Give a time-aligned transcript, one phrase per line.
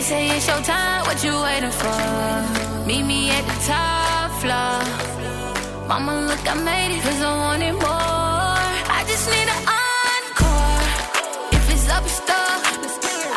[0.00, 2.86] They say it's your time, what you waiting for?
[2.86, 4.80] Meet me at the top floor.
[5.86, 8.64] Mama, look, I made it, cause I wanted more.
[8.96, 10.80] I just need an encore.
[11.52, 12.62] If it's up, it's stuck.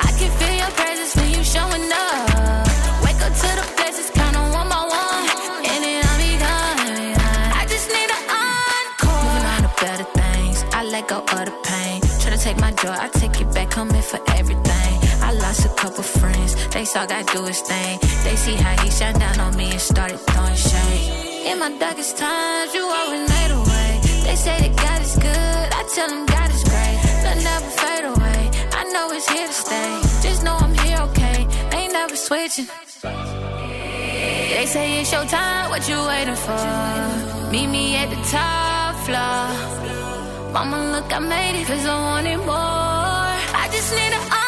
[0.08, 2.64] I can feel your presence when you showing up.
[3.04, 5.24] Wake up to the blessings, count on one by one.
[5.68, 7.60] And then I'll be gone.
[7.60, 9.20] I just need an encore.
[9.20, 10.64] Moving on to better things.
[10.72, 12.00] I let go of the pain.
[12.22, 14.63] Try to take my joy, I take it back, come in for everything.
[15.54, 18.00] Lost a couple friends, they saw God do his thing.
[18.24, 21.46] They see how he shine down on me and started throwing shade.
[21.46, 24.02] In my darkest times, you always made a way.
[24.26, 26.98] They say that God is good, I tell them God is great.
[27.22, 28.42] They'll never fade away.
[28.80, 29.92] I know it's here to stay.
[30.28, 31.46] Just know I'm here, okay?
[31.78, 32.66] Ain't never switching.
[34.56, 36.66] They say it's your time, what you waiting for?
[37.52, 40.52] Meet me at the top floor.
[40.52, 43.30] Mama, look, I made it, cause I wanted more.
[43.62, 44.43] I just need an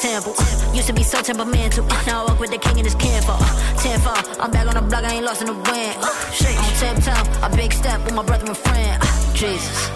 [0.00, 0.34] temple.
[0.72, 1.84] Used to be so temperamental.
[2.06, 3.26] Now I walk with the king in his camp.
[3.28, 3.36] Uh,
[3.82, 5.96] Tenfold, I'm back on the block, I ain't lost in the wind.
[6.00, 9.02] Uh, on tiptoe, a big step with my brother and friend.
[9.02, 9.90] Uh, Jesus.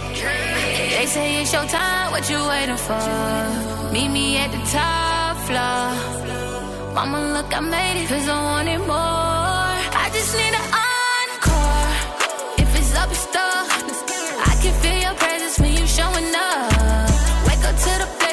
[0.97, 3.93] They say it's your time, what you waiting for?
[3.93, 5.85] Meet me at the top floor.
[6.95, 9.73] Mama, look, I made it, cause I wanted more.
[10.05, 11.93] I just need an encore.
[12.63, 13.69] If it's up, it's stuck.
[14.51, 17.09] I can feel your presence when you showing up.
[17.49, 18.24] Wake up to the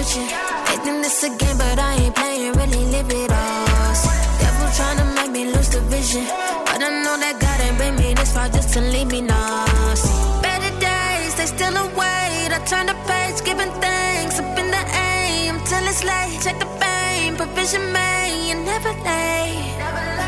[0.00, 0.28] no switching.
[0.66, 3.94] They think this a game, but I ain't playing, really live it all.
[4.40, 6.24] Devil tryna make me lose the vision.
[6.66, 9.64] But I know that God ain't bring me this far just to leave me now.
[10.42, 12.50] Better days, they still await.
[12.56, 16.38] I turn the page, giving thanks up in the aim till it's late.
[16.44, 19.76] Check the fame, provision made, you never late.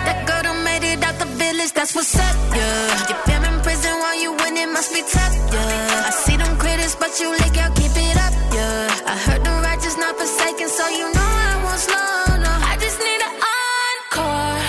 [0.07, 3.09] That girl done made it out the village, that's what's up, yeah.
[3.09, 6.09] Your fam in prison while you win, it must be tough, yeah.
[6.09, 9.13] I see them critics, but you lick out, keep it up, yeah.
[9.13, 9.62] I heard the
[9.93, 12.51] righteous not forsaken, so you know I won't slow, no.
[12.71, 14.61] I just need an encore.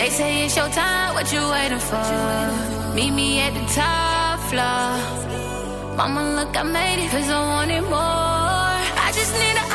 [0.00, 2.94] They say it's your time, what you waiting for?
[2.94, 5.96] Meet me at the top floor.
[5.96, 8.74] Mama, look, I made it, cause I wanted more.
[9.06, 9.65] I just need an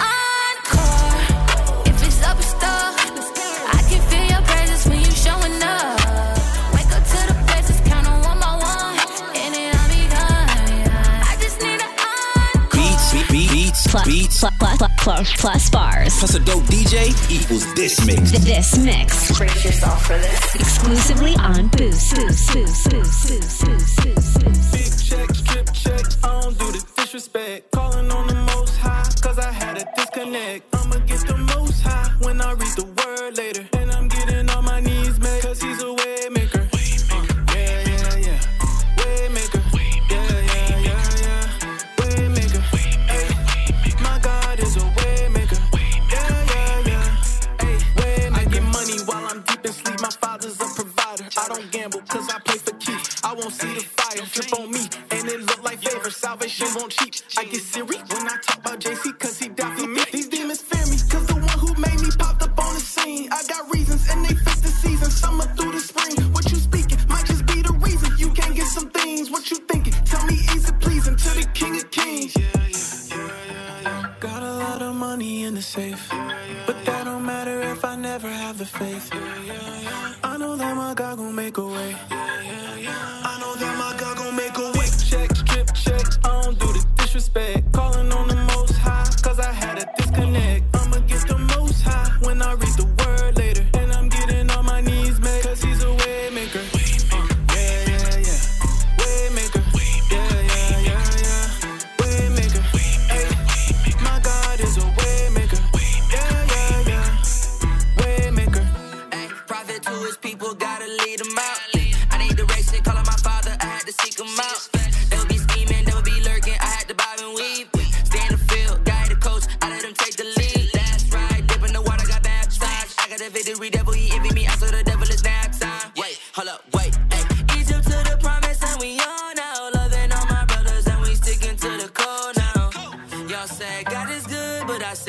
[13.72, 14.40] beats, Plus, beats.
[14.40, 16.20] plus, plus, plus, plus, plus bars.
[16.20, 18.32] Plus a dope DJ equals this mix.
[18.32, 19.38] This mix.
[19.38, 20.56] Brace yourself for this.
[20.56, 22.16] Exclusively on Boost.
[22.16, 24.72] Boost, Boost, Boost, Boost, Boost, Boost, Boost.
[24.74, 27.72] Big check, strip check, I don't do the disrespect.
[27.72, 30.81] Calling on the most high, cause I had a disconnect.
[75.12, 76.08] Money in the safe.
[76.68, 79.10] But that don't matter if I never have the faith.
[80.24, 81.92] I know that my God gon' make a way.
[83.32, 84.88] I know that my God gon' make a way.
[85.10, 87.71] Check, strip check, I don't do the disrespect.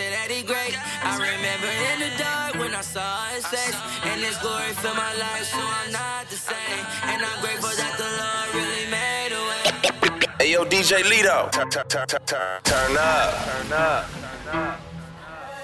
[0.03, 0.77] Good, but I say that he great.
[1.03, 5.15] I remember in the dark when I saw his face, and his glory filled my
[5.15, 6.87] life, so I'm not the same.
[7.05, 10.33] And I'm grateful that the Lord really made a way.
[10.39, 14.81] Hey yo, DJ Lito, turn, turn, turn, turn, turn, turn up, turn up, turn up.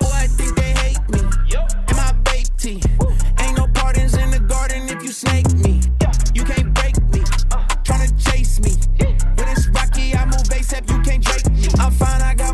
[0.03, 1.21] Oh, I think they hate me.
[1.89, 2.81] And my babe tea.
[3.41, 5.81] Ain't no pardons in the garden if you snake me.
[6.35, 7.21] You can't break me.
[7.51, 7.67] Uh.
[7.85, 8.73] Tryna chase me.
[9.37, 11.67] When it's rocky, I move ASAP, you can't drake me.
[11.81, 12.48] I'm fine, I got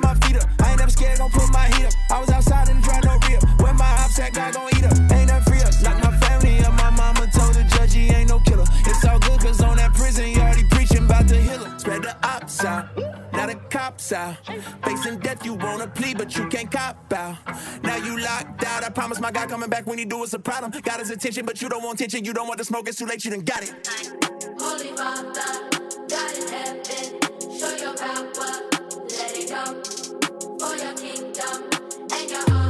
[13.94, 14.36] cops out.
[14.84, 17.36] Facing death, you wanna plead, but you can't cop out.
[17.82, 18.84] Now you locked out.
[18.84, 20.72] I promise my God coming back when he do it's a problem.
[20.82, 22.24] Got his attention, but you don't want attention.
[22.24, 23.72] You don't want the smoke, it's too late, you done got it.
[24.58, 25.70] Holy Father,
[26.08, 28.26] God in heaven, show your power,
[29.10, 29.82] let it go.
[30.58, 31.70] For your kingdom
[32.12, 32.63] and your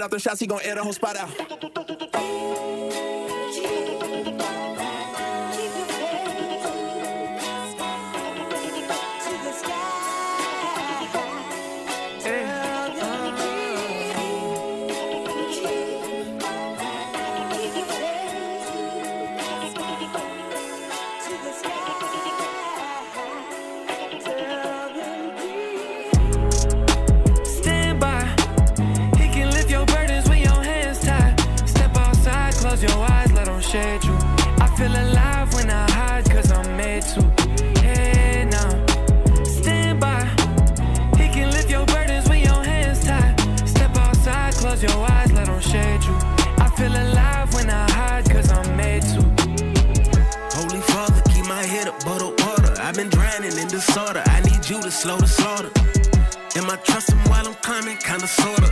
[0.00, 0.40] and off the shots.
[0.40, 1.30] He gon' air the whole spot out.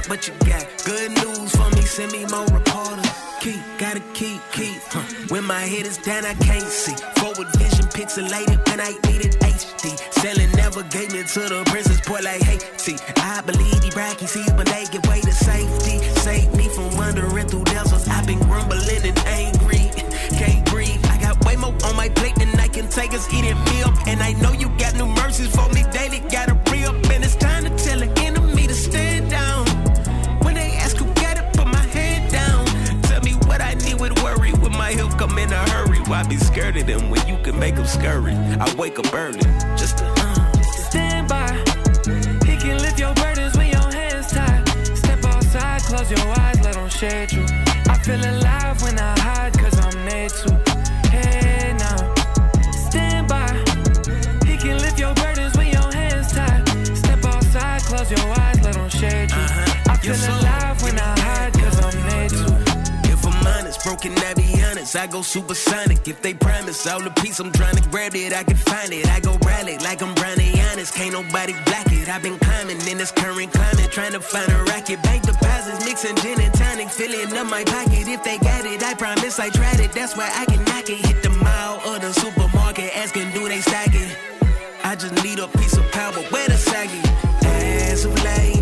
[0.09, 3.05] But you got good news for me, send me more reporters.
[3.41, 4.81] Keep, gotta keep, keep.
[4.89, 5.05] Huh.
[5.29, 6.97] When my head is down, I can't see.
[7.21, 9.93] Forward vision pixelated when I need needed HD.
[10.15, 12.97] Selling never gave me to the princess boy like Haiti.
[13.21, 16.01] I believe he bracky sees, but they give way to safety.
[16.21, 18.09] Save me from wandering through deserts.
[18.09, 19.93] I've been grumbling and angry.
[20.41, 21.05] Can't breathe.
[21.13, 23.95] I got way more on my plate than I can take us eating me up.
[24.07, 26.21] And I know you got new mercies for me daily.
[26.31, 26.87] Gotta re
[34.89, 35.99] my health come in a hurry.
[36.11, 38.33] Why be scared of them when you can make them scurry?
[38.33, 39.41] I wake up early.
[39.77, 40.63] Just to, uh.
[40.89, 41.51] Stand by.
[42.49, 44.67] He can lift your burdens when your hands tied.
[44.97, 47.45] Step outside, close your eyes, let him shade you.
[47.93, 50.51] I feel alive when I hide, cause I'm made to.
[51.11, 52.15] Hey, now.
[52.89, 53.49] Stand by.
[54.49, 56.67] He can lift your burdens when your hands tied.
[56.97, 59.45] Step outside, close your eyes, let him shade you.
[59.93, 63.13] I feel alive when I hide, cause I'm made to.
[63.13, 66.07] If I'm honest, broken, I be I go supersonic.
[66.07, 68.33] If they promise all the peace, I'm trying to grab it.
[68.33, 69.09] I can find it.
[69.09, 70.95] I go rally like I'm Brownie honest.
[70.95, 72.09] Can't nobody block it.
[72.09, 75.03] I've been climbing in this current climate, trying to find a racket.
[75.03, 78.07] Bank deposits, mixing gin and tonic, filling up my pocket.
[78.07, 79.91] If they got it, I promise I tried it.
[79.93, 81.05] That's why I can knock it.
[81.05, 84.17] Hit the mall or the supermarket, asking do they stock it.
[84.85, 86.23] I just need a piece of power.
[86.31, 87.03] Where the saggy?
[87.91, 88.58] As of late,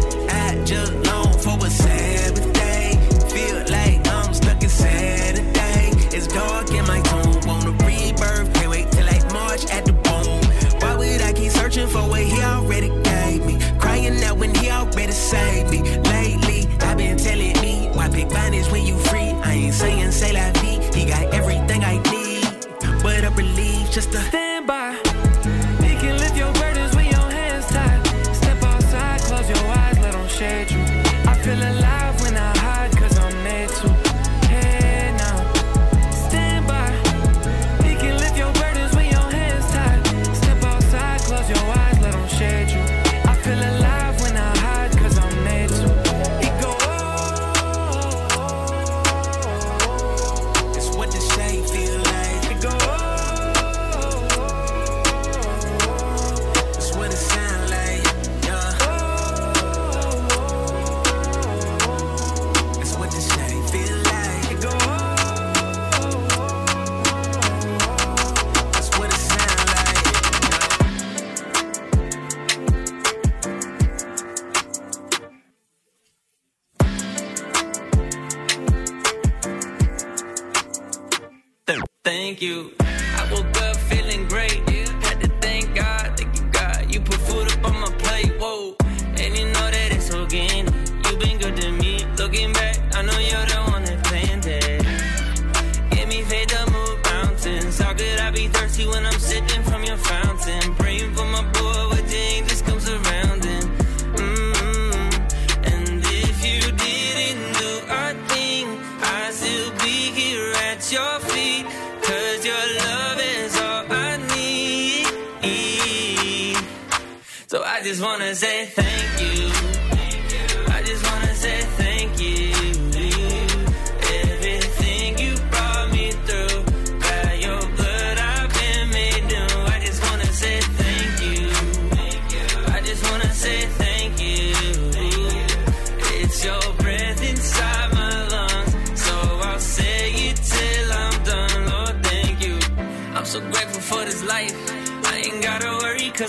[11.97, 13.55] for what he already gave me?
[13.79, 15.81] Crying out when he already saved me.
[16.15, 19.31] Lately, I've been telling me why pick finance when you free.
[19.49, 20.81] I ain't saying say la vie.
[20.97, 22.45] He got everything I need.
[23.03, 24.46] But I believe just to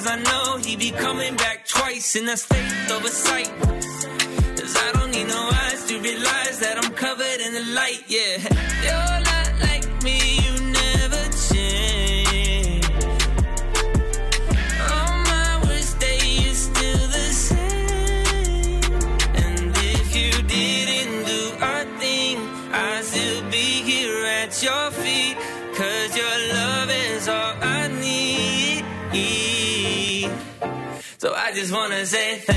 [0.10, 3.52] I know he be coming back twice in a state of a sight.
[4.58, 8.57] Cause I don't need no eyes to realize that I'm covered in the light, yeah.
[32.10, 32.57] Just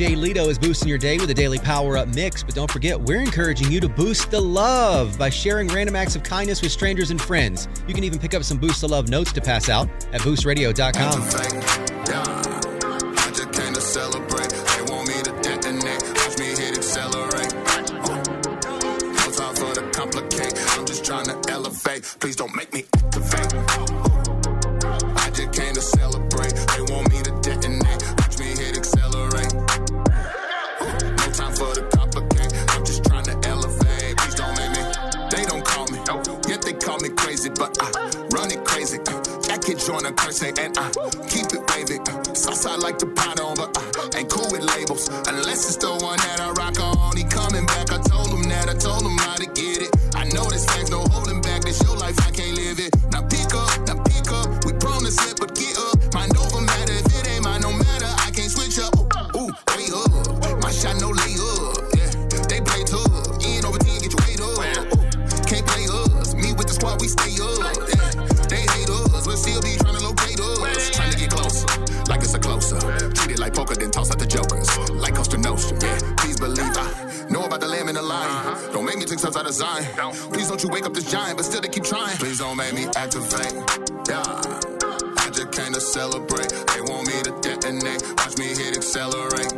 [0.00, 2.98] DJ Lito is boosting your day with a daily power up mix, but don't forget,
[2.98, 7.10] we're encouraging you to boost the love by sharing random acts of kindness with strangers
[7.10, 7.68] and friends.
[7.86, 11.20] You can even pick up some Boost the Love notes to pass out at boostradio.com.
[13.18, 13.80] I just came to
[74.00, 74.68] toss out the jokers.
[74.90, 75.76] Like Costa Nostra.
[75.82, 78.30] Yeah, please believe I know about the lamb and the lion.
[78.30, 78.72] Uh-huh.
[78.72, 79.84] Don't make me take steps out of Zion.
[80.32, 82.16] Please don't you wake up this giant, but still they keep trying.
[82.16, 83.52] Please don't make me activate.
[84.08, 84.24] Yeah.
[85.22, 86.48] I just came to celebrate.
[86.72, 88.02] They want me to detonate.
[88.16, 89.52] Watch me hit accelerate.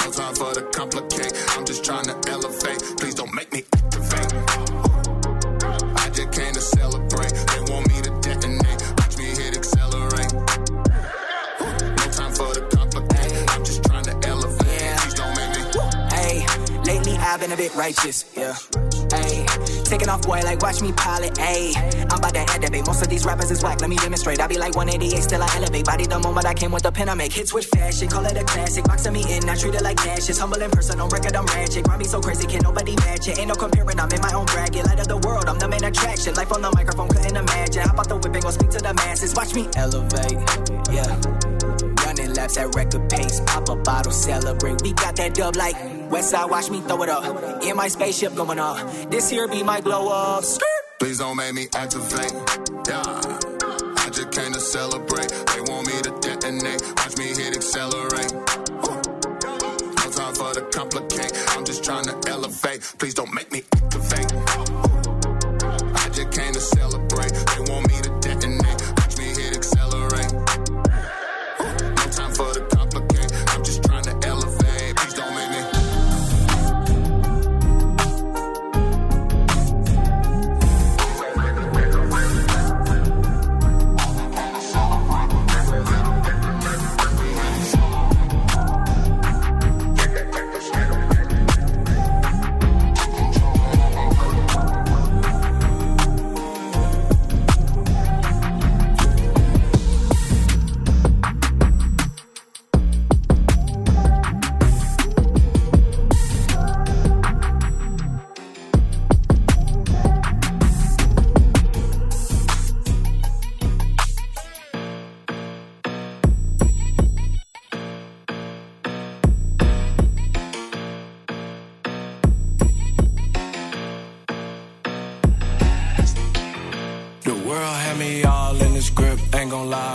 [0.00, 1.32] No time for the complicate.
[1.56, 2.16] I'm just trying to
[17.40, 18.54] been a bit righteous, yeah.
[19.10, 19.46] Hey,
[19.84, 21.36] taking off, boy, like watch me pilot.
[21.38, 21.72] Hey,
[22.10, 22.86] I'm about to head elevate.
[22.86, 23.80] Most of these rappers is whack.
[23.80, 24.40] Let me demonstrate.
[24.40, 25.86] I be like 188, still I elevate.
[25.86, 28.08] Body the moment I came with the pen, I make hits with fashion.
[28.08, 28.84] Call it a classic.
[28.84, 30.28] Boxing me in, I treat it like cash.
[30.28, 31.84] It's humble in person, on record I'm ratchet.
[31.84, 33.38] Grind me so crazy, can nobody match it.
[33.38, 34.84] Ain't no comparing, I'm in my own bracket.
[34.84, 36.34] Light of the world, I'm the main attraction.
[36.34, 37.82] Life on the microphone, couldn't imagine.
[37.82, 39.34] Hop out the whip and go speak to the masses.
[39.34, 40.38] Watch me elevate,
[40.92, 41.16] yeah.
[42.04, 43.40] Running laps at record pace.
[43.90, 44.80] Bottle, celebrate.
[44.82, 45.74] We got that dub like
[46.10, 46.48] Westside.
[46.48, 47.64] Watch me throw it up.
[47.64, 48.58] In my spaceship going.
[49.10, 50.44] This here be my glow up.
[50.44, 50.82] Skirt.
[51.00, 52.32] Please don't make me activate.
[52.86, 53.02] Yeah.
[53.02, 55.30] I just came to celebrate.
[55.30, 56.80] They want me to detonate.
[56.98, 58.30] Watch me hit accelerate.
[58.30, 61.32] No time for the complicate.
[61.48, 62.82] I'm just trying to elevate.
[62.96, 64.32] Please don't make me activate.
[65.98, 67.32] I just came to celebrate.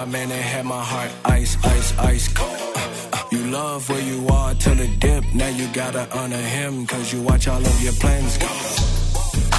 [0.08, 2.52] Man, it had my heart ice, ice, ice cold.
[2.52, 5.24] Uh, uh, you love where you are till the dip.
[5.34, 8.46] Now you gotta honor him, cause you watch all of your plans go.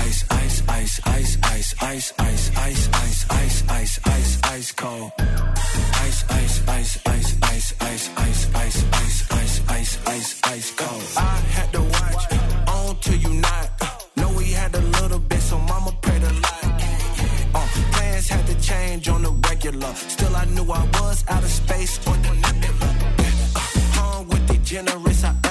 [0.07, 5.11] Ice, ice, ice, ice, ice, ice, ice, ice, ice, ice, ice, ice, ice cold.
[5.19, 7.16] Ice, ice, ice, ice,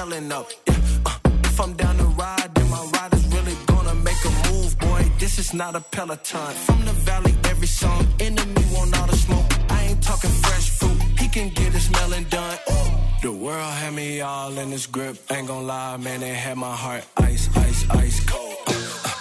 [0.00, 0.50] Ellen up.
[0.66, 0.74] Yeah,
[1.06, 4.78] uh, if I'm down to ride, then my ride is really gonna make a move,
[4.78, 5.02] boy.
[5.18, 6.54] This is not a peloton.
[6.66, 9.46] From the valley, every song, enemy want all the smoke.
[9.70, 12.58] I ain't talking fresh fruit, he can get his melon done.
[12.70, 12.86] Ooh.
[13.22, 15.16] The world had me all in his grip.
[15.30, 18.56] Ain't gon' lie, man, it had my heart ice, ice, ice cold.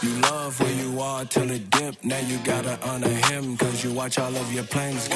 [0.03, 1.95] You love where you are till it dip.
[2.03, 5.15] Now you gotta honor him, cause you watch all of your plans go.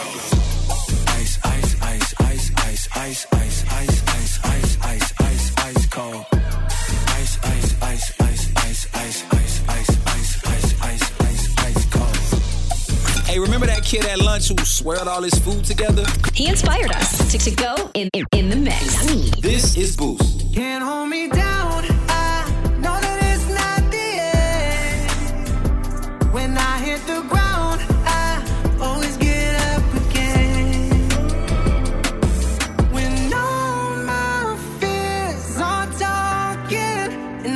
[1.20, 4.10] Ice, ice, ice, ice, ice, ice, ice, ice, ice,
[7.82, 13.26] Ice, ice, ice, ice, ice, ice, ice, ice, ice, ice, ice, ice, ice cold.
[13.26, 16.06] Hey, remember that kid at lunch who swirled all his food together?
[16.34, 19.40] He inspired us to, to go in, in, in the mix.
[19.42, 20.54] This is Boost.
[20.54, 21.89] Can't hold me down.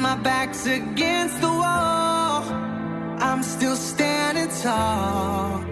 [0.03, 2.43] My back's against the wall,
[3.23, 5.63] I'm still standing tall.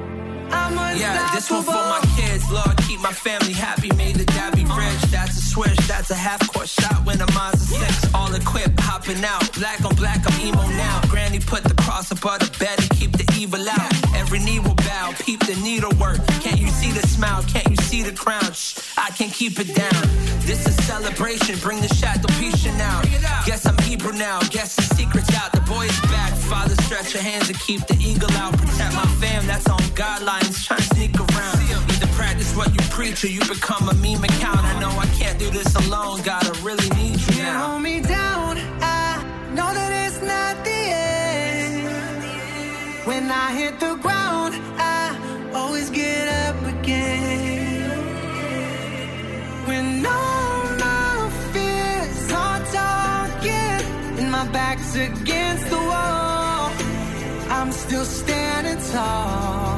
[0.54, 2.50] I'm Yeah, this one for my kids.
[2.50, 3.90] Lord, keep my family happy.
[3.96, 5.02] Made the dad be rich.
[5.12, 5.80] That's a switch.
[5.86, 8.14] That's a half court shot when I'm on six.
[8.14, 9.52] All equipped, hopping out.
[9.54, 11.02] Black on black, I'm emo now.
[11.10, 13.94] Granny put the cross above the bed to keep the evil out.
[14.16, 15.14] Every knee will bow.
[15.20, 16.26] Peep the needlework.
[16.40, 17.44] Can't you see the smile?
[17.44, 18.54] Can't you see the crown?
[18.54, 20.02] Shh, I can keep it down.
[20.48, 21.60] This is celebration.
[21.60, 23.06] Bring the shadow piece out.
[23.46, 23.66] Guess
[24.04, 24.40] I'm now.
[24.50, 25.52] Guess the secret's out.
[25.52, 26.34] The boy is back.
[26.34, 28.58] Father, stretch your hands and keep the eagle out.
[28.58, 29.46] Protect my fam.
[29.46, 30.66] That's on guidelines.
[30.66, 31.60] Trying to sneak around.
[31.92, 34.60] Either practice what you preach or you become a meme account.
[34.60, 36.22] I know I can't do this alone.
[36.24, 37.70] Gotta really need you Can't now.
[37.70, 38.58] hold me down.
[38.82, 41.86] I know that it's not the end.
[43.06, 45.16] When I hit the ground, I
[45.54, 47.21] always get up again.
[54.44, 56.72] My back's against the wall,
[57.50, 59.78] I'm still standing tall.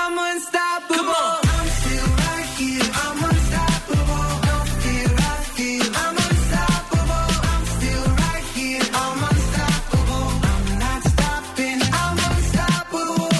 [0.00, 0.96] I'm unstoppable.
[0.96, 1.40] Come on.
[1.56, 2.88] I'm still right here.
[3.04, 4.26] I'm unstoppable.
[4.48, 5.86] No fear I feel.
[6.04, 7.26] I'm unstoppable.
[7.52, 8.84] I'm still right here.
[9.02, 10.28] I'm unstoppable.
[10.52, 11.80] I'm not stopping.
[12.02, 13.32] I'm unstoppable.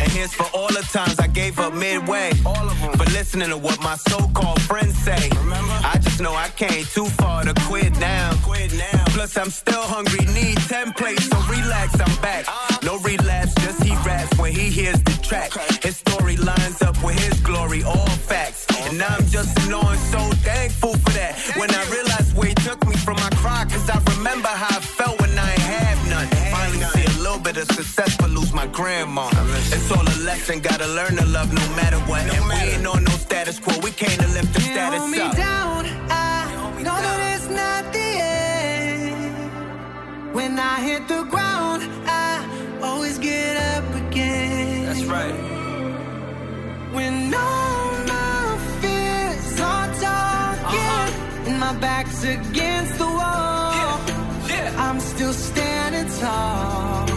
[0.00, 2.32] And here's for all the times I gave up midway.
[2.46, 2.92] All of them.
[2.96, 5.28] For listening to what my so-called friends say.
[5.36, 5.76] Remember?
[5.84, 8.32] I know I came too far to quit now.
[8.42, 9.04] Quit now.
[9.08, 12.46] Plus I'm still hungry, need 10 plates, so relax, I'm back.
[12.82, 15.52] No relapse, just he raps when he hears the track.
[15.82, 18.66] His story lines up with his glory, all facts.
[18.88, 21.38] And I'm just knowing so thankful for that.
[21.56, 24.80] When I realized where he took me from my cry, cause I remember how I
[24.80, 26.26] felt when I have none.
[26.50, 29.28] Finally see a little bit of success, but lose my grandma.
[29.74, 32.22] It's all a lesson, gotta learn to love no matter what.
[32.34, 34.47] And we ain't on no status quo, we came to lift
[40.48, 44.86] When I hit the ground, I always get up again.
[44.86, 45.34] That's right.
[46.94, 51.48] When all my fears are talking uh-huh.
[51.48, 54.00] and my back's against the wall,
[54.48, 54.86] Yeah.
[54.88, 57.07] I'm still standing tall.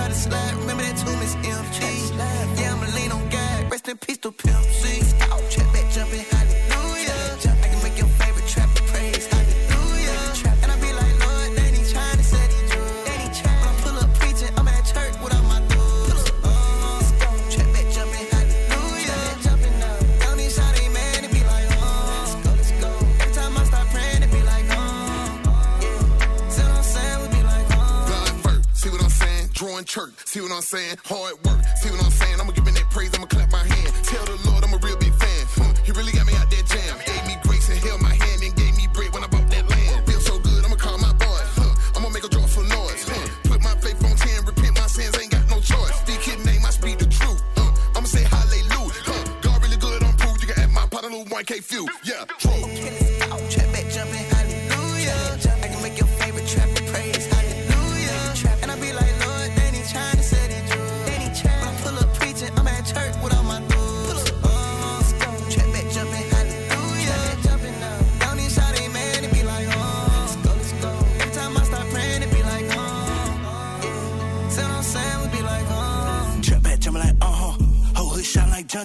[0.00, 0.56] try to.
[0.60, 1.94] Remember that tomb is empty.
[2.60, 3.70] Yeah, I'ma lean on God.
[3.70, 4.89] Rest in peace to Pimp C.
[30.60, 30.96] I'm saying?
[31.06, 31.49] Hard work.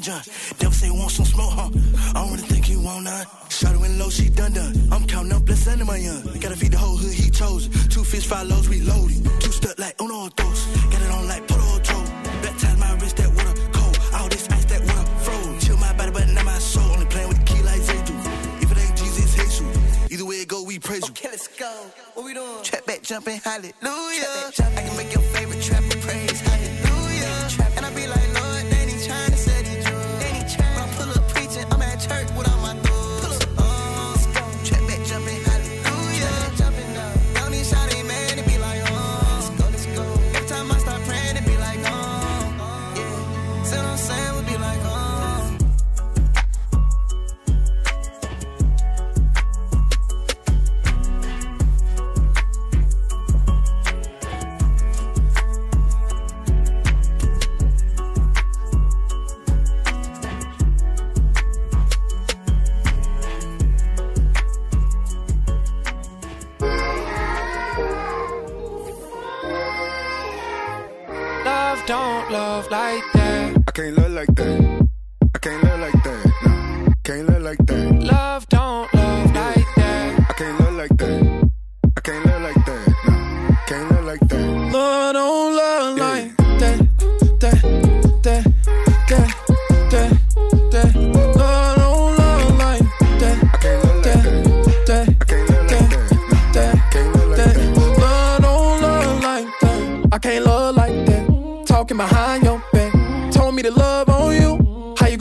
[0.06, 0.22] John.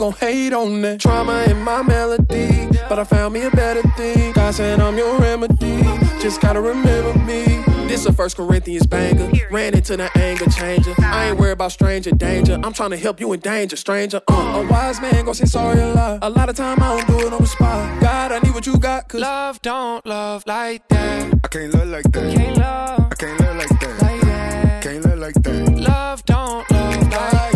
[0.05, 0.99] Don't hate on that.
[0.99, 4.33] Trauma in my melody, but I found me a better thing.
[4.33, 5.81] God said I'm your remedy,
[6.21, 7.63] just gotta remember me.
[7.87, 9.31] This a First Corinthians banger.
[9.49, 10.93] Ran into the anger changer.
[10.99, 12.59] I ain't worried about stranger danger.
[12.63, 14.21] I'm trying to help you in danger, stranger.
[14.27, 16.19] Uh, a wise man gon' say sorry a lot.
[16.21, 18.01] A lot of time I don't do it on the spot.
[18.01, 21.33] God, I need what you got, cause love don't love like that.
[21.43, 22.35] I can't love like that.
[22.35, 24.01] Can't love I can't love like that.
[24.01, 24.83] like that.
[24.83, 25.69] Can't love like that.
[25.77, 27.54] Love don't love like that.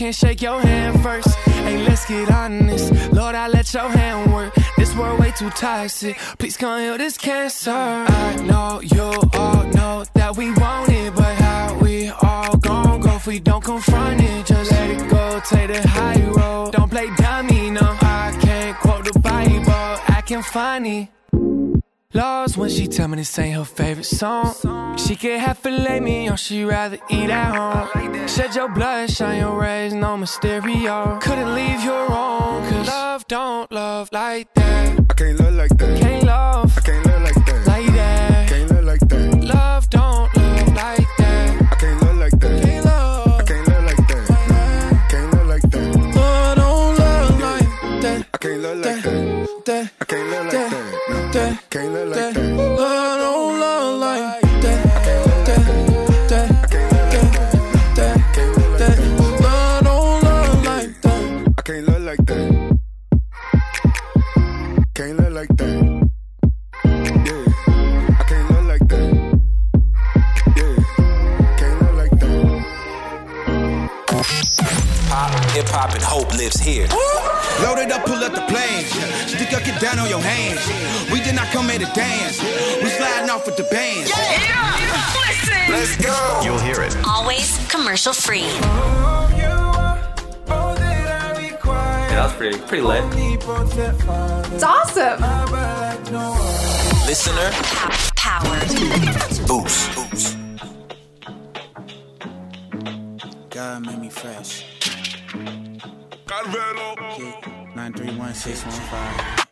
[0.00, 1.28] Can't shake your hand first?
[1.44, 2.90] Hey, let's get honest.
[3.12, 4.54] Lord, I let your hand work.
[4.78, 6.16] This world way too toxic.
[6.38, 7.70] Please come heal this cancer.
[7.70, 13.16] I know you all know that we want it, but how we all gon' go
[13.16, 14.46] if we don't confront it?
[14.46, 16.72] Just let it go, take the high road.
[16.72, 17.82] Don't play dummy, no.
[18.00, 21.10] I can't quote the Bible, acting funny.
[22.12, 24.96] Lost when she tell me this ain't her favorite song.
[24.96, 28.26] She can have filet me or she rather eat at home.
[28.26, 31.20] Shed your blood, shine your rays, no mysterio.
[31.20, 34.98] Couldn't leave your own, cause love don't love like that.
[35.08, 36.00] I can't love like that.
[36.00, 37.09] Can't love I can't love
[76.10, 76.88] hope lives here.
[77.62, 78.90] Loaded up, pull up the planes.
[79.30, 80.58] Stick up, get down on your hands.
[81.12, 82.42] We did not come here to dance.
[82.82, 84.10] We sliding off with the bands.
[85.70, 86.40] Let's go.
[86.42, 86.96] You'll hear it.
[87.06, 88.50] Always commercial free.
[92.10, 93.04] Yeah, that was pretty, pretty lit.
[94.52, 95.20] It's awesome.
[97.06, 97.50] Listener
[98.16, 98.68] Powered.
[99.46, 99.94] boost.
[99.94, 100.36] boost.
[103.50, 104.69] God made me fresh.
[106.30, 106.44] One
[108.34, 109.46] six one five.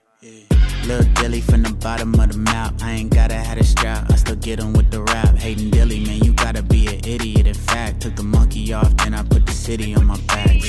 [0.86, 2.74] Lil Dilly from the bottom of the map.
[2.80, 4.08] I ain't gotta have a strap.
[4.12, 5.36] I still get 'em with the rap.
[5.36, 7.48] Hating Dilly, man, you gotta be an idiot.
[7.48, 10.62] In fact, took the monkey off, then I put the city on my back.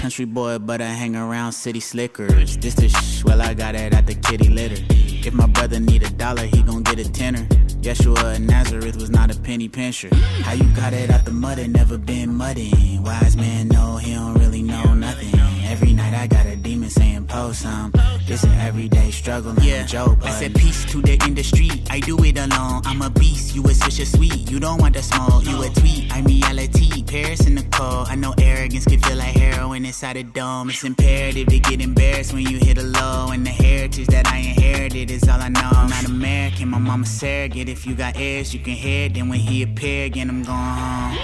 [0.00, 2.56] Country boy, but I hang around city slickers.
[2.56, 4.82] This the sh, well, I got it at the kitty litter.
[4.88, 7.46] If my brother need a dollar, he gon' get a tenner.
[7.82, 10.08] Yeshua of Nazareth was not a penny pincher.
[10.14, 13.02] How you got it out the mud and never been mudding?
[13.02, 15.51] Wise man know he don't really know nothing.
[15.82, 17.90] Every night I got a demon saying post some.
[18.28, 19.52] It's an everyday struggle.
[19.60, 20.18] Yeah, joke.
[20.22, 21.70] I said peace to the industry.
[21.90, 22.82] I do it alone.
[22.84, 23.56] I'm a beast.
[23.56, 24.48] You a swisher sweet.
[24.48, 25.44] You don't want the smoke.
[25.44, 26.14] You a tweet.
[26.14, 27.02] I'm reality.
[27.02, 28.06] Paris in the cold.
[28.08, 30.70] I know arrogance can feel like heroin inside a dome.
[30.70, 33.30] It's imperative to get embarrassed when you hit a low.
[33.32, 35.68] And the heritage that I inherited is all I know.
[35.72, 36.68] I'm not American.
[36.68, 37.68] My mama surrogate.
[37.68, 39.14] If you got heirs, you can hear it.
[39.14, 41.18] Then when he appear again, I'm going home.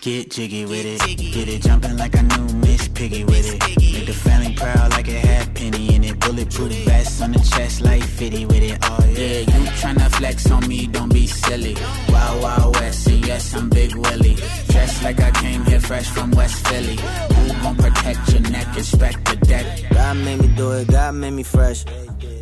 [0.00, 1.00] Get jiggy with it.
[1.18, 2.63] Get it jumping like I knew Miss
[2.94, 3.60] Piggy with it.
[3.92, 6.20] Make the family proud like it had penny in it.
[6.20, 8.78] Bulletproof vest on the chest like 50 with it.
[8.82, 11.76] Oh yeah, you tryna flex on me, don't be silly.
[12.08, 14.36] Wild Wild West, and yes, I'm Big Willie.
[14.68, 16.96] Dressed like I came here fresh from West Philly.
[16.96, 18.74] Who gon' protect your neck?
[18.76, 19.66] Respect the deck.
[19.90, 21.84] God made me do it, God made me fresh.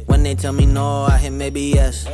[0.06, 2.06] When they tell me no, I hit maybe yes.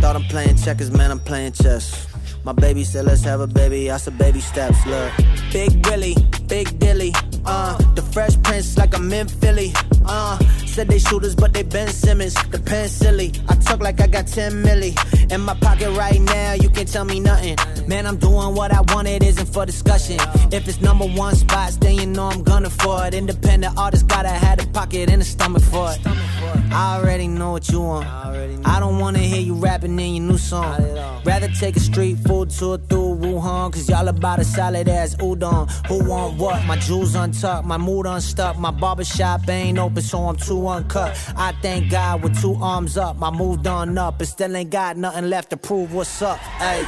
[0.00, 2.08] Thought I'm playing checkers, man, I'm playing chess.
[2.44, 3.90] My baby said, let's have a baby.
[3.90, 5.12] I said, baby steps, look.
[5.52, 7.12] Big Willie, Big Dilly,
[7.44, 7.76] uh.
[7.94, 9.72] The Fresh Prince, like I'm in Philly,
[10.04, 10.38] uh.
[10.66, 12.34] Said they shooters, but they Ben Simmons.
[12.50, 13.32] The pen silly.
[13.48, 14.92] I talk like I got 10 milli.
[15.32, 17.56] In my pocket right now, you can't tell me nothing.
[17.88, 20.18] Man, I'm doing what I want, it isn't for discussion.
[20.52, 23.14] If it's number one spot, then you know I'm gunning for it.
[23.14, 25.98] Independent artist, gotta have a pocket and a stomach for it.
[26.70, 28.06] I already know what you want.
[28.06, 30.80] I don't wanna hear you rapping in your new song.
[31.24, 35.70] Rather take a street food tour through Wuhan, cause y'all about a solid ass udon.
[35.86, 36.64] Who want what?
[36.66, 38.58] My jewels untucked, my mood unstuck.
[38.58, 41.10] My barbershop ain't open, so I'm too uncut.
[41.36, 43.22] I thank God with two arms up.
[43.22, 46.38] I moved on up, but still ain't got nothing left to prove what's up.
[46.38, 46.86] Hey.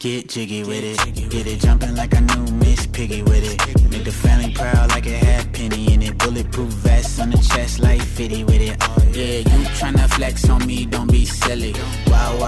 [0.00, 1.30] Get jiggy with it.
[1.30, 3.90] Get it jumping like a new Miss Piggy with it.
[3.90, 6.16] Make the family proud like it had penny in it.
[6.18, 8.76] Bulletproof vest on on the chest like 50 with it.
[9.16, 11.72] Yeah, you tryna flex on me, don't be silly.
[12.06, 12.46] Wow, wow,